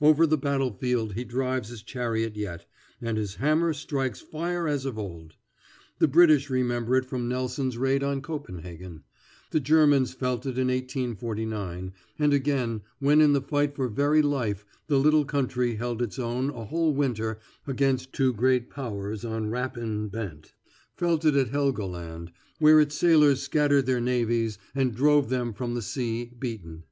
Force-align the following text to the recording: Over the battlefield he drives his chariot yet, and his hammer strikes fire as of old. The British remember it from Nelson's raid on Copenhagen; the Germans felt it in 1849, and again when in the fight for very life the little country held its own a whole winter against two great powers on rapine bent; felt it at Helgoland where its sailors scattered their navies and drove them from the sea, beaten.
Over 0.00 0.26
the 0.26 0.36
battlefield 0.36 1.12
he 1.12 1.22
drives 1.22 1.68
his 1.68 1.80
chariot 1.80 2.34
yet, 2.34 2.66
and 3.00 3.16
his 3.16 3.36
hammer 3.36 3.72
strikes 3.72 4.20
fire 4.20 4.66
as 4.66 4.84
of 4.84 4.98
old. 4.98 5.36
The 6.00 6.08
British 6.08 6.50
remember 6.50 6.96
it 6.96 7.04
from 7.04 7.28
Nelson's 7.28 7.78
raid 7.78 8.02
on 8.02 8.20
Copenhagen; 8.20 9.04
the 9.52 9.60
Germans 9.60 10.12
felt 10.12 10.44
it 10.44 10.58
in 10.58 10.66
1849, 10.66 11.92
and 12.18 12.32
again 12.34 12.82
when 12.98 13.20
in 13.20 13.32
the 13.32 13.40
fight 13.40 13.76
for 13.76 13.86
very 13.86 14.22
life 14.22 14.66
the 14.88 14.98
little 14.98 15.24
country 15.24 15.76
held 15.76 16.02
its 16.02 16.18
own 16.18 16.50
a 16.50 16.64
whole 16.64 16.92
winter 16.92 17.38
against 17.64 18.12
two 18.12 18.32
great 18.32 18.68
powers 18.68 19.24
on 19.24 19.50
rapine 19.50 20.08
bent; 20.08 20.52
felt 20.96 21.24
it 21.24 21.36
at 21.36 21.50
Helgoland 21.50 22.32
where 22.58 22.80
its 22.80 22.96
sailors 22.96 23.40
scattered 23.40 23.86
their 23.86 24.00
navies 24.00 24.58
and 24.74 24.96
drove 24.96 25.28
them 25.28 25.52
from 25.54 25.74
the 25.74 25.80
sea, 25.82 26.24
beaten. 26.36 26.82